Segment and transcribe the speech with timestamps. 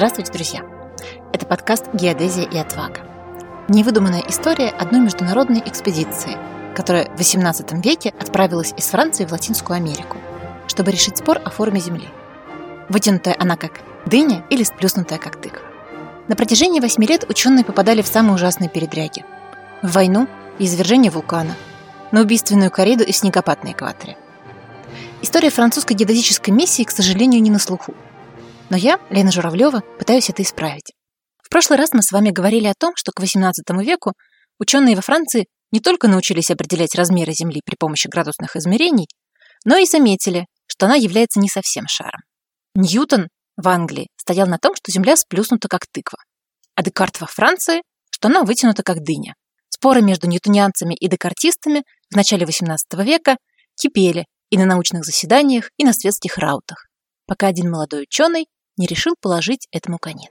[0.00, 0.60] Здравствуйте, друзья!
[1.34, 3.00] Это подкаст «Геодезия и отвага».
[3.68, 6.38] Невыдуманная история одной международной экспедиции,
[6.74, 10.16] которая в XVIII веке отправилась из Франции в Латинскую Америку,
[10.68, 12.08] чтобы решить спор о форме Земли.
[12.88, 15.68] Вытянутая она как дыня или сплюснутая как тыква.
[16.28, 19.26] На протяжении восьми лет ученые попадали в самые ужасные передряги.
[19.82, 21.56] В войну и извержение вулкана,
[22.10, 24.16] на убийственную кориду и снегопад на экваторе.
[25.20, 27.92] История французской геодезической миссии, к сожалению, не на слуху–
[28.70, 30.92] но я, Лена Журавлева, пытаюсь это исправить.
[31.42, 33.52] В прошлый раз мы с вами говорили о том, что к XVIII
[33.82, 34.12] веку
[34.60, 39.08] ученые во Франции не только научились определять размеры Земли при помощи градусных измерений,
[39.64, 42.20] но и заметили, что она является не совсем шаром.
[42.74, 46.18] Ньютон в Англии стоял на том, что Земля сплюснута как тыква,
[46.76, 49.34] а Декарт во Франции, что она вытянута как дыня.
[49.68, 53.36] Споры между ньютонианцами и декартистами в начале XVIII века
[53.74, 56.86] кипели и на научных заседаниях, и на светских раутах,
[57.26, 58.46] пока один молодой ученый
[58.80, 60.30] не решил положить этому конец.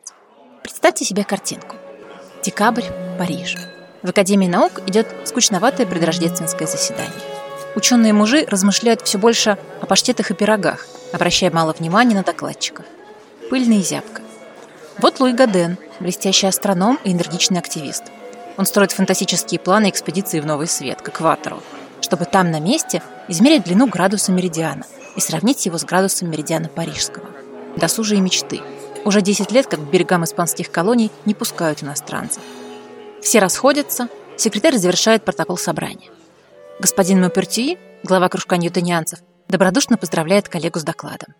[0.64, 1.76] Представьте себе картинку.
[2.44, 2.86] Декабрь,
[3.20, 3.56] Париж.
[4.02, 7.14] В Академии наук идет скучноватое предрождественское заседание.
[7.76, 12.86] Ученые-мужи размышляют все больше о паштетах и пирогах, обращая мало внимания на докладчиков.
[13.52, 14.24] Пыльная и зябко.
[14.98, 18.06] Вот Луи Гаден, блестящий астроном и энергичный активист.
[18.58, 21.62] Он строит фантастические планы экспедиции в Новый Свет, к экватору,
[22.02, 27.28] чтобы там на месте измерить длину градуса меридиана и сравнить его с градусом меридиана парижского–
[27.80, 28.62] досужие мечты.
[29.06, 32.44] Уже 10 лет, как к берегам испанских колоний не пускают иностранцев.
[33.22, 36.10] Все расходятся, секретарь завершает протокол собрания.
[36.80, 41.34] Господин Мапертюи, глава кружка ньютонианцев, добродушно поздравляет коллегу с докладом.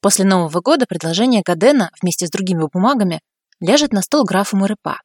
[0.00, 3.20] После Нового года предложение Гадена вместе с другими бумагами
[3.60, 5.00] ляжет на стол графу Морепа,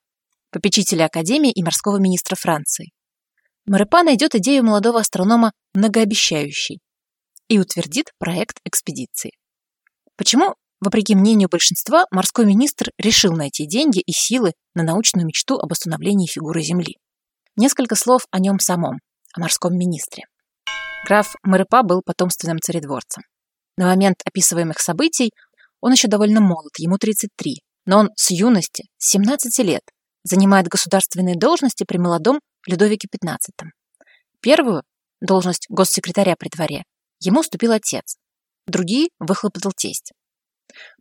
[0.51, 2.91] попечителя Академии и морского министра Франции.
[3.65, 6.79] Морепа найдет идею молодого астронома многообещающей
[7.47, 9.31] и утвердит проект экспедиции.
[10.19, 15.71] Почему, вопреки мнению большинства, морской министр решил найти деньги и силы на научную мечту об
[15.71, 16.97] установлении фигуры Земли?
[17.55, 18.97] Несколько слов о нем самом,
[19.33, 20.25] о морском министре.
[21.05, 23.23] Граф Мэрепа был потомственным царедворцем.
[23.77, 25.31] На момент описываемых событий
[25.79, 29.83] он еще довольно молод, ему 33, но он с юности, с 17 лет,
[30.25, 33.37] занимает государственные должности при молодом Людовике XV.
[34.41, 34.83] Первую,
[35.21, 36.83] должность госсекретаря при дворе,
[37.21, 38.17] ему уступил отец,
[38.69, 40.13] другие выхлопотал тесть.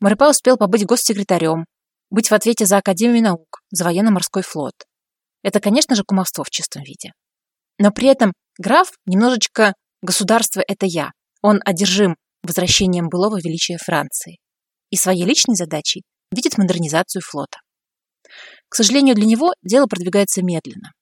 [0.00, 1.66] Марипа успел побыть госсекретарем,
[2.10, 4.74] быть в ответе за Академию наук, за военно-морской флот.
[5.42, 7.12] Это, конечно же, кумовство в чистом виде.
[7.78, 11.12] Но при этом граф немножечко «государство– это я».
[11.42, 14.38] Он одержим возвращением былого величия Франции.
[14.90, 16.02] И своей личной задачей
[16.32, 17.58] видит модернизацию флота.
[18.68, 20.92] К сожалению, для него дело продвигается медленно.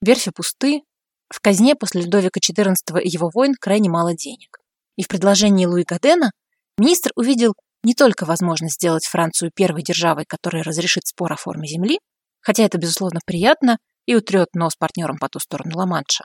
[0.00, 0.82] Верфи пусты,
[1.28, 4.57] в казне после Людовика XIV и его войн крайне мало денег.
[4.98, 6.32] И в предложении Луи Гадена
[6.76, 7.54] министр увидел
[7.84, 12.00] не только возможность сделать Францию первой державой, которая разрешит спор о форме Земли,
[12.40, 16.24] хотя это, безусловно, приятно и утрет нос партнерам по ту сторону Ла-Манша,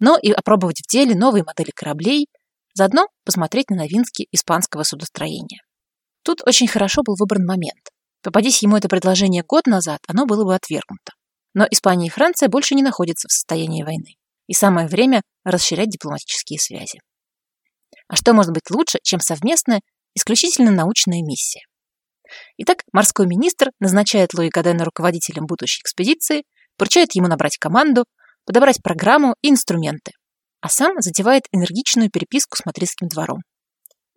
[0.00, 2.26] но и опробовать в деле новые модели кораблей,
[2.74, 5.60] заодно посмотреть на новинки испанского судостроения.
[6.24, 7.90] Тут очень хорошо был выбран момент.
[8.22, 11.12] Попадись ему это предложение год назад, оно было бы отвергнуто.
[11.54, 14.16] Но Испания и Франция больше не находятся в состоянии войны.
[14.48, 16.98] И самое время расширять дипломатические связи.
[18.08, 19.80] А что может быть лучше, чем совместная,
[20.14, 21.62] исключительно научная миссия?
[22.58, 26.44] Итак, морской министр назначает Луи Гадена руководителем будущей экспедиции,
[26.76, 28.04] поручает ему набрать команду,
[28.44, 30.12] подобрать программу и инструменты,
[30.60, 33.42] а сам затевает энергичную переписку с мадридским двором.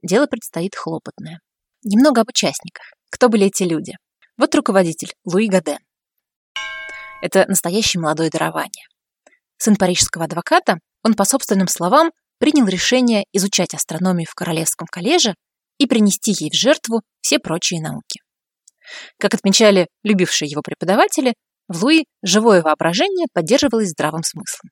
[0.01, 1.39] Дело предстоит хлопотное.
[1.83, 2.85] Немного об участниках.
[3.09, 3.93] Кто были эти люди?
[4.37, 5.79] Вот руководитель Луи Гаден.
[7.21, 8.85] Это настоящее молодое дарование.
[9.57, 15.35] Сын парижского адвоката, он, по собственным словам, принял решение изучать астрономию в Королевском коллеже
[15.77, 18.19] и принести ей в жертву все прочие науки.
[19.17, 21.33] Как отмечали любившие его преподаватели,
[21.67, 24.69] в Луи живое воображение поддерживалось здравым смыслом.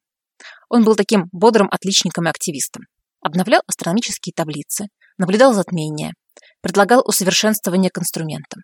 [0.69, 2.83] Он был таким бодрым отличником и активистом.
[3.21, 4.87] Обновлял астрономические таблицы,
[5.17, 6.13] наблюдал затмения,
[6.61, 8.61] предлагал усовершенствование к инструментам.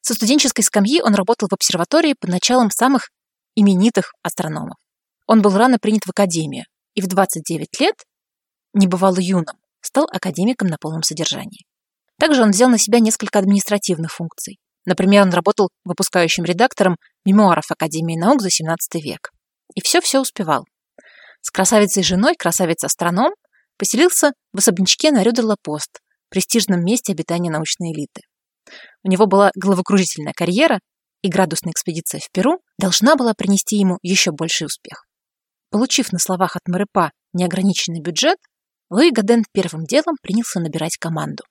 [0.00, 3.10] Со студенческой скамьи он работал в обсерватории под началом самых
[3.54, 4.76] именитых астрономов.
[5.26, 6.64] Он был рано принят в академию
[6.94, 7.94] и в 29 лет
[8.74, 11.64] небывало юным, стал академиком на полном содержании.
[12.18, 14.58] Также он взял на себя несколько административных функций.
[14.84, 19.30] Например, он работал выпускающим редактором мемуаров Академии наук за 17 век.
[19.74, 20.64] И все-все успевал.
[21.40, 23.32] С красавицей женой, красавец-астроном,
[23.78, 28.22] поселился в особнячке на Рюдерло-Пост, престижном месте обитания научной элиты.
[29.02, 30.80] У него была головокружительная карьера,
[31.22, 35.06] и градусная экспедиция в Перу должна была принести ему еще больший успех.
[35.70, 38.38] Получив на словах от Мэрепа неограниченный бюджет,
[38.88, 41.42] Луи Гаден первым делом принялся набирать команду.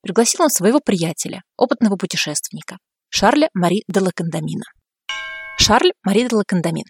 [0.00, 2.78] пригласил он своего приятеля, опытного путешественника,
[3.08, 4.64] Шарля Мари де Лакандамина.
[5.58, 6.84] Шарль Мари де Лакандамин.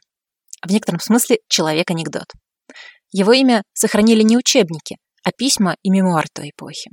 [0.66, 2.26] В некотором смысле человек-анекдот.
[3.12, 6.90] Его имя сохранили не учебники, а письма и мемуар той эпохи.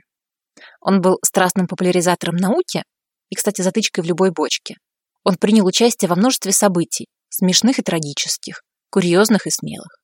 [0.79, 2.83] Он был страстным популяризатором науки
[3.29, 4.75] и, кстати, затычкой в любой бочке.
[5.23, 9.97] Он принял участие во множестве событий, смешных и трагических, курьезных и смелых.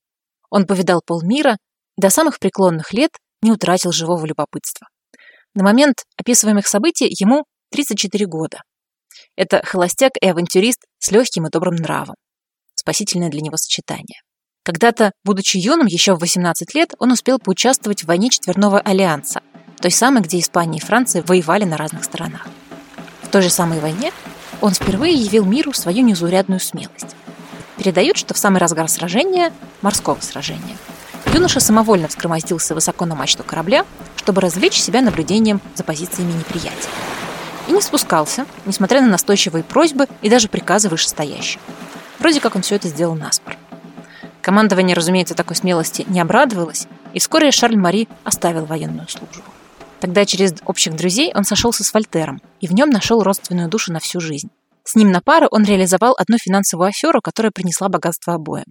[0.50, 1.58] Он повидал полмира
[1.98, 3.10] до самых преклонных лет
[3.42, 4.86] не утратил живого любопытства.
[5.54, 8.62] На момент описываемых событий ему 34 года.
[9.36, 12.14] Это холостяк и авантюрист с легким и добрым нравом.
[12.74, 14.20] Спасительное для него сочетание.
[14.62, 19.40] Когда-то, будучи юным, еще в 18 лет, он успел поучаствовать в войне Четверного Альянса,
[19.80, 22.46] той самой, где Испания и Франция воевали на разных сторонах.
[23.22, 24.12] В той же самой войне
[24.60, 27.16] он впервые явил миру свою незаурядную смелость.
[27.76, 29.52] Передают, что в самый разгар сражения,
[29.82, 30.76] морского сражения,
[31.38, 33.86] юноша самовольно вскромоздился высоко на мачту корабля,
[34.16, 36.90] чтобы развлечь себя наблюдением за позициями неприятеля.
[37.68, 41.60] И не спускался, несмотря на настойчивые просьбы и даже приказы вышестоящих.
[42.18, 43.56] Вроде как он все это сделал наспор.
[44.42, 49.44] Командование, разумеется, такой смелости не обрадовалось, и вскоре Шарль Мари оставил военную службу.
[50.00, 54.00] Тогда через общих друзей он сошелся с Вольтером и в нем нашел родственную душу на
[54.00, 54.48] всю жизнь.
[54.82, 58.66] С ним на пару он реализовал одну финансовую аферу, которая принесла богатство обоим.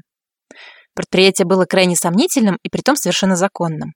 [0.98, 3.94] Предприятие было крайне сомнительным и притом совершенно законным.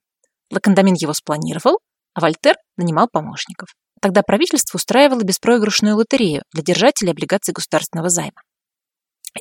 [0.51, 1.79] Лакандамин его спланировал,
[2.13, 3.69] а Вольтер нанимал помощников.
[3.99, 8.43] Тогда правительство устраивало беспроигрышную лотерею для держателей облигаций государственного займа.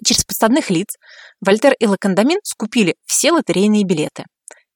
[0.03, 0.97] Через подставных лиц
[1.43, 4.25] Вольтер и Лакандамин скупили все лотерейные билеты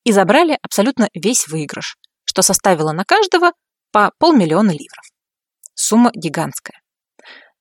[0.05, 1.97] и забрали абсолютно весь выигрыш,
[2.27, 3.53] что составило на каждого
[3.93, 5.07] по полмиллиона ливров.
[5.73, 6.83] Сумма гигантская.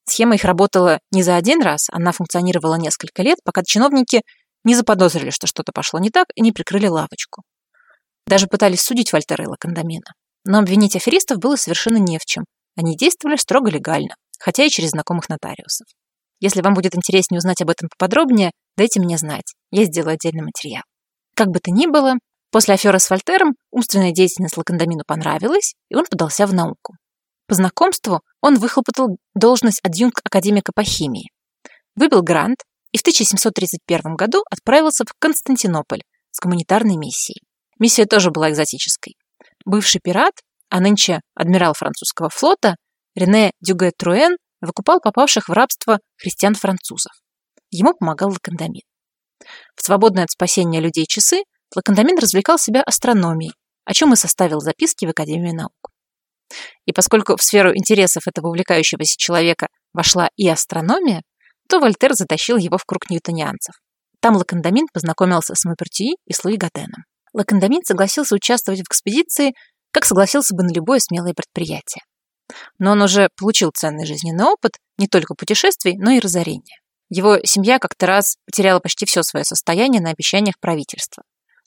[0.05, 4.21] Схема их работала не за один раз, она функционировала несколько лет, пока чиновники
[4.63, 7.43] не заподозрили, что что-то пошло не так, и не прикрыли лавочку.
[8.25, 10.13] Даже пытались судить Вольтера и Лакандамина.
[10.45, 12.45] Но обвинить аферистов было совершенно не в чем.
[12.75, 15.87] Они действовали строго легально, хотя и через знакомых нотариусов.
[16.39, 19.53] Если вам будет интереснее узнать об этом поподробнее, дайте мне знать.
[19.71, 20.83] Я сделаю отдельный материал.
[21.35, 22.15] Как бы то ни было,
[22.51, 26.95] после аферы с Вольтером умственная деятельность Лакандамину понравилась, и он подался в науку.
[27.47, 31.29] По знакомству он выхлопотал должность адъюнкт академика по химии.
[31.95, 32.57] Выбил грант
[32.93, 37.41] и в 1731 году отправился в Константинополь с гуманитарной миссией.
[37.79, 39.15] Миссия тоже была экзотической.
[39.65, 40.33] Бывший пират,
[40.69, 42.75] а нынче адмирал французского флота,
[43.15, 47.11] Рене Дюге-Труэн выкупал попавших в рабство христиан-французов.
[47.71, 48.81] Ему помогал Ла Кондамин.
[49.75, 51.43] В свободное от спасения людей часы
[51.75, 53.53] Ла Кондамин развлекал себя астрономией,
[53.85, 55.91] о чем и составил записки в Академии наук.
[56.85, 61.23] И поскольку в сферу интересов этого увлекающегося человека вошла и астрономия,
[61.67, 63.75] то Вольтер затащил его в круг ньютонианцев.
[64.19, 67.03] Там Ла Кондамин познакомился с Мапертюи и с Луи Годеном.
[67.33, 69.53] Ла Кондамин согласился участвовать в экспедиции,
[69.91, 72.03] как согласился бы на любое смелое предприятие
[72.79, 76.79] но он уже получил ценный жизненный опыт не только путешествий, но и разорения.
[77.09, 81.23] Его семья как-то раз потеряла почти все свое состояние на обещаниях правительства.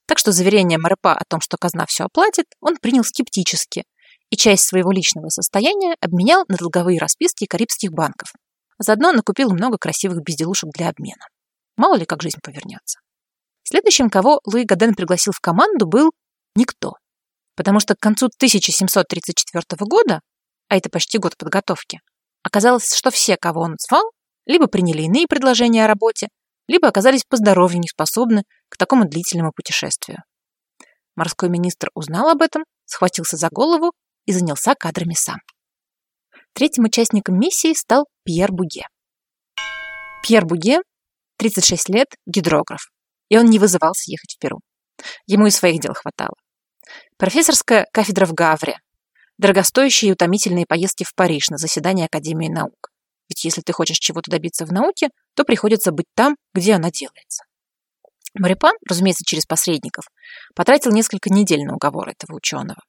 [0.07, 3.85] Так что заверение Марепа о том, что казна все оплатит, он принял скептически
[4.31, 8.33] и часть своего личного состояния обменял на долговые расписки карибских банков.
[8.79, 11.27] Заодно накупил много красивых безделушек для обмена.
[11.77, 13.01] Мало ли, как жизнь повернется.
[13.63, 16.13] Следующим, кого Луи Гаден пригласил в команду, был
[16.55, 16.95] никто.
[17.57, 20.21] Потому что к концу 1734 года
[20.69, 22.01] а это почти год подготовки,
[22.43, 24.11] оказалось, что все, кого он звал,
[24.47, 26.29] либо приняли иные предложения о работе,
[26.69, 30.19] либо оказались по здоровью неспособны к такому длительному путешествию.
[31.15, 33.93] Морской министр узнал об этом, схватился за голову
[34.27, 35.39] и занялся кадрами сам.
[36.57, 38.85] Третьим участником миссии стал Пьер Буге.
[40.23, 40.79] Пьер Буге,
[41.37, 42.89] 36 лет, гидрограф,
[43.29, 44.61] и он не вызывался ехать в Перу.
[45.27, 46.35] Ему и своих дел хватало.
[47.19, 48.79] Профессорская кафедра в Гавре,
[49.37, 52.89] дорогостоящие и утомительные поездки в Париж на заседание Академии наук.
[53.29, 57.45] Ведь если ты хочешь чего-то добиться в науке, то приходится быть там, где она делается.
[58.33, 60.07] Марипан, разумеется, через посредников,
[60.55, 62.81] потратил несколько недель на уговор этого ученого.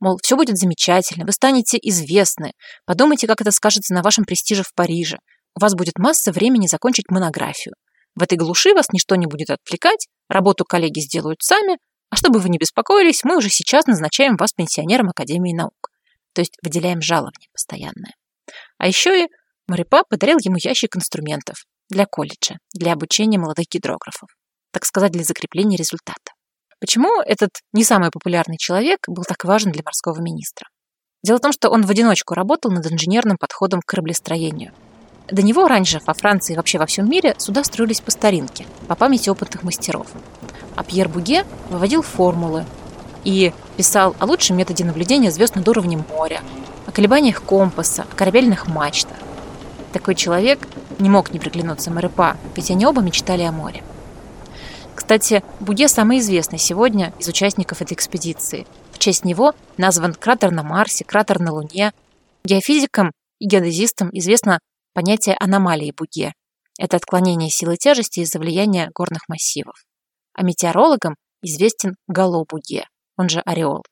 [0.00, 2.52] Мол, все будет замечательно, вы станете известны,
[2.86, 5.18] подумайте, как это скажется на вашем престиже в Париже,
[5.56, 7.74] у вас будет масса времени закончить монографию.
[8.14, 11.78] В этой глуши вас ничто не будет отвлекать, работу коллеги сделают сами,
[12.10, 15.90] а чтобы вы не беспокоились, мы уже сейчас назначаем вас пенсионером Академии наук.
[16.32, 18.14] То есть выделяем жалование постоянное.
[18.78, 19.28] А еще и
[19.66, 24.30] Марипа подарил ему ящик инструментов для колледжа, для обучения молодых гидрографов.
[24.72, 26.32] Так сказать, для закрепления результата.
[26.80, 30.68] Почему этот не самый популярный человек был так важен для морского министра?
[31.24, 34.72] Дело в том, что он в одиночку работал над инженерным подходом к кораблестроению.
[35.30, 38.94] До него раньше во Франции и вообще во всем мире суда строились по старинке, по
[38.94, 40.06] памяти опытных мастеров
[40.78, 42.64] а Пьер Буге выводил формулы
[43.24, 46.40] и писал о лучшем методе наблюдения звезд над уровнем моря,
[46.86, 49.16] о колебаниях компаса, о корабельных мачтах.
[49.92, 50.68] Такой человек
[51.00, 53.82] не мог не приглянуться Марипа, ведь они оба мечтали о море.
[55.08, 58.66] Кстати, Буге самый известный сегодня из участников этой экспедиции.
[58.92, 61.94] В честь него назван кратер на Марсе, кратер на Луне.
[62.44, 64.58] Геофизикам и геодезистам известно
[64.92, 66.34] понятие аномалии Буге.
[66.78, 69.76] Это отклонение силы тяжести из-за влияния горных массивов.
[70.34, 72.84] А метеорологам известен гало Буге,
[73.16, 73.84] он же ореол.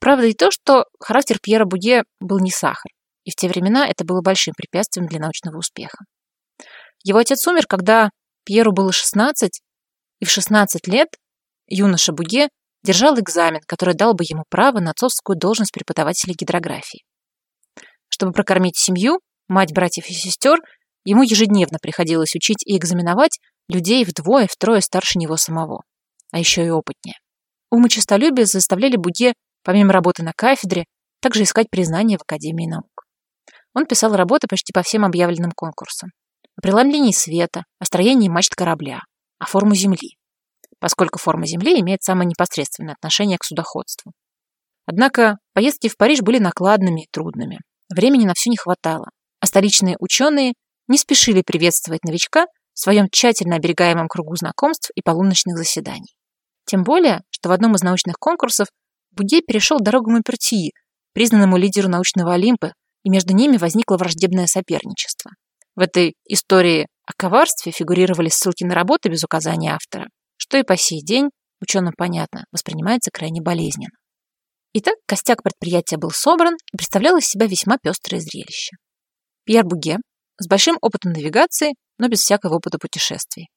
[0.00, 2.90] Правда и то, что характер Пьера Буге был не сахар,
[3.22, 5.98] и в те времена это было большим препятствием для научного успеха.
[7.04, 8.10] Его отец умер, когда
[8.44, 9.60] Пьеру было 16,
[10.20, 11.08] и в 16 лет
[11.66, 12.48] юноша Буге
[12.82, 17.04] держал экзамен, который дал бы ему право на отцовскую должность преподавателя гидрографии.
[18.08, 20.58] Чтобы прокормить семью, мать, братьев и сестер,
[21.04, 25.82] ему ежедневно приходилось учить и экзаменовать людей вдвое, втрое старше него самого,
[26.32, 27.16] а еще и опытнее.
[27.70, 30.86] Ум и честолюбие заставляли Буге, помимо работы на кафедре,
[31.20, 33.04] также искать признание в Академии наук.
[33.74, 36.10] Он писал работы почти по всем объявленным конкурсам.
[36.56, 39.00] О преломлении света, о строении мачт корабля,
[39.38, 40.18] о форму Земли,
[40.78, 44.12] поскольку форма Земли имеет самое непосредственное отношение к судоходству.
[44.86, 47.58] Однако поездки в Париж были накладными и трудными.
[47.94, 50.54] Времени на все не хватало, а столичные ученые
[50.88, 56.14] не спешили приветствовать новичка в своем тщательно оберегаемом кругу знакомств и полуночных заседаний.
[56.64, 58.68] Тем более, что в одном из научных конкурсов
[59.18, 60.72] Будей перешел дорогу Мапертии,
[61.12, 65.32] признанному лидеру научного Олимпа, и между ними возникло враждебное соперничество.
[65.74, 70.76] В этой истории о коварстве фигурировали ссылки на работы без указания автора, что и по
[70.76, 73.96] сей день, ученым понятно, воспринимается крайне болезненно.
[74.74, 78.76] Итак, костяк предприятия был собран и представлял из себя весьма пестрое зрелище.
[79.44, 79.96] Пьер Буге
[80.38, 83.48] с большим опытом навигации, но без всякого опыта путешествий.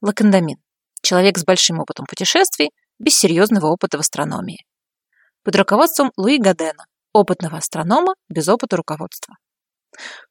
[0.00, 0.56] Лакандамин
[1.02, 4.64] человек с большим опытом путешествий, без серьезного опыта в астрономии.
[5.42, 9.36] Под руководством Луи Гадена, опытного астронома без опыта руководства.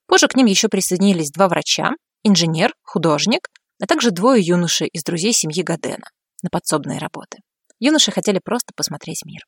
[0.05, 1.91] Позже к ним еще присоединились два врача,
[2.23, 3.49] инженер, художник,
[3.81, 6.07] а также двое юношей из друзей семьи Гадена
[6.41, 7.39] на подсобные работы.
[7.79, 9.41] Юноши хотели просто посмотреть мир.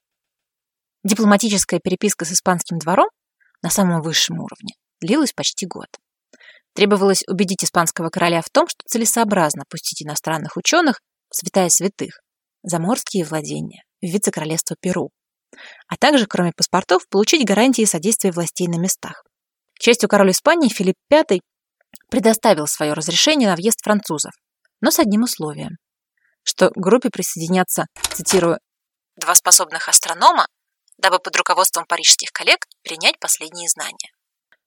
[1.03, 3.09] Дипломатическая переписка с испанским двором
[3.61, 5.87] на самом высшем уровне длилась почти год.
[6.73, 12.21] Требовалось убедить испанского короля в том, что целесообразно пустить иностранных ученых святая святых,
[12.63, 15.11] заморские владения, в вице-королевство Перу,
[15.87, 19.23] а также, кроме паспортов, получить гарантии содействия властей на местах.
[19.77, 21.39] К счастью, король Испании Филипп V
[22.10, 24.31] предоставил свое разрешение на въезд французов,
[24.81, 25.77] но с одним условием,
[26.43, 28.60] что к группе присоединятся, цитирую,
[29.15, 30.48] «два способных астронома,
[30.98, 34.12] дабы под руководством парижских коллег принять последние знания».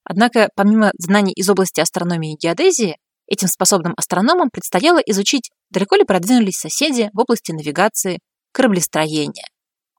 [0.05, 6.05] Однако, помимо знаний из области астрономии и геодезии, Этим способным астрономам предстояло изучить, далеко ли
[6.05, 8.21] продвинулись соседи в области навигации,
[8.53, 9.47] кораблестроения,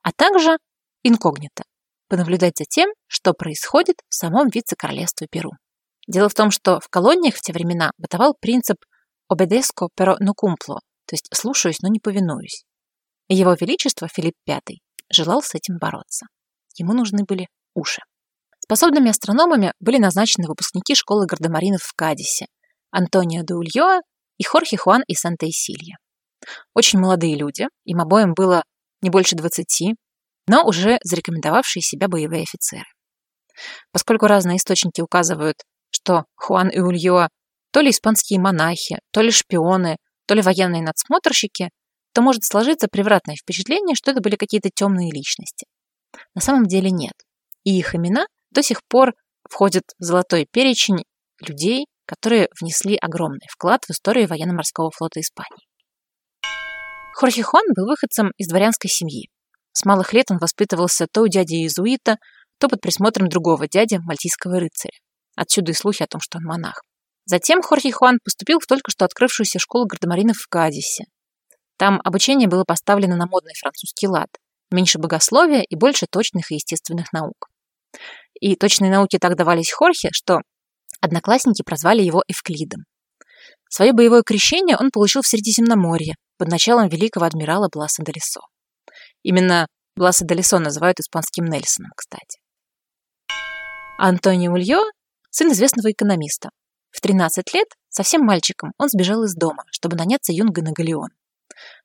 [0.02, 0.58] а также
[1.02, 1.64] инкогнито,
[2.08, 5.50] понаблюдать за тем, что происходит в самом вице-королевстве Перу.
[6.06, 8.76] Дело в том, что в колониях в те времена бытовал принцип
[9.32, 12.64] «obedesco pero no cumplo», то есть «слушаюсь, но не повинуюсь».
[13.28, 14.60] И его величество Филипп V
[15.12, 16.26] желал с этим бороться.
[16.76, 18.02] Ему нужны были уши.
[18.60, 22.46] Способными астрономами были назначены выпускники школы гардемаринов в Кадисе,
[22.90, 24.00] Антонио де Ульоа
[24.38, 25.96] и Хорхе Хуан из Санта-Исилья.
[26.74, 28.62] Очень молодые люди, им обоим было
[29.02, 29.94] не больше 20,
[30.48, 32.86] но уже зарекомендовавшие себя боевые офицеры.
[33.92, 35.56] Поскольку разные источники указывают,
[35.96, 37.28] что Хуан и Ульоа
[37.72, 41.70] то ли испанские монахи, то ли шпионы, то ли военные надсмотрщики,
[42.12, 45.66] то может сложиться превратное впечатление, что это были какие-то темные личности.
[46.34, 47.12] На самом деле нет.
[47.64, 49.12] И их имена до сих пор
[49.48, 51.04] входят в золотой перечень
[51.46, 55.66] людей, которые внесли огромный вклад в историю военно-морского флота Испании.
[57.14, 59.28] Хорхе Хуан был выходцем из дворянской семьи.
[59.72, 62.16] С малых лет он воспитывался то у дяди иезуита,
[62.58, 64.98] то под присмотром другого дяди, мальтийского рыцаря.
[65.36, 66.82] Отсюда и слухи о том, что он монах.
[67.26, 71.04] Затем Хорхе Хуан поступил в только что открывшуюся школу гардемаринов в Кадисе.
[71.76, 74.28] Там обучение было поставлено на модный французский лад,
[74.70, 77.48] меньше богословия и больше точных и естественных наук.
[78.40, 80.40] И точные науки так давались Хорхе, что
[81.00, 82.84] Одноклассники прозвали его Эвклидом.
[83.68, 88.40] Свое боевое крещение он получил в Средиземноморье под началом великого адмирала Бласа де Лисо.
[89.22, 89.66] Именно
[89.96, 92.38] Бласа де Лисо называют испанским Нельсоном, кстати.
[93.98, 94.82] Антонио Ульо–
[95.30, 96.50] сын известного экономиста.
[96.90, 101.10] В 13 лет, совсем мальчиком, он сбежал из дома, чтобы наняться юнгой на галеон.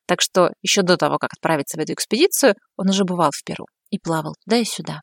[0.06, 3.66] Так что еще до того, как отправиться в эту экспедицию, он уже бывал в Перу
[3.90, 5.02] и плавал туда и сюда.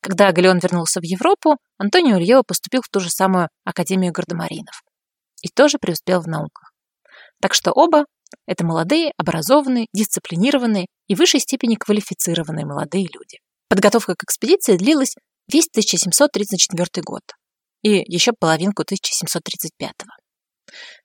[0.00, 4.82] Когда Галеон вернулся в Европу, Антонио Ильева поступил в ту же самую Академию гардемаринов.
[5.42, 6.72] И тоже преуспел в науках.
[7.40, 8.04] Так что оба
[8.46, 13.38] Это молодые, образованные, дисциплинированные и в высшей степени квалифицированные молодые люди.
[13.68, 15.14] Подготовка к экспедиции длилась
[15.50, 17.22] весь 1734 год
[17.82, 19.92] и еще половинку 1735.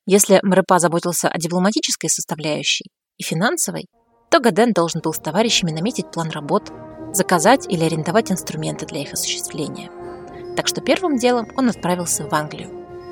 [0.05, 2.85] Если Мрепа заботился о дипломатической составляющей
[3.17, 3.85] и финансовой,
[4.29, 6.71] то Гаден должен был с товарищами наметить план работ,
[7.13, 9.91] заказать или арендовать инструменты для их осуществления.
[10.55, 12.69] Так что первым делом он отправился в Англию,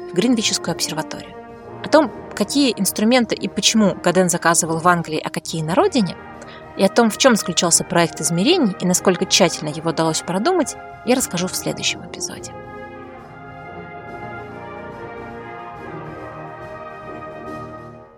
[0.09, 1.35] в Гринвичскую обсерваторию.
[1.83, 6.17] О том, какие инструменты и почему Гаден заказывал в Англии, а какие на родине,
[6.77, 10.75] и о том, в чем заключался проект измерений и насколько тщательно его удалось продумать,
[11.05, 12.51] я расскажу в следующем эпизоде.